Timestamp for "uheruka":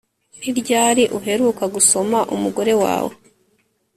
1.17-1.63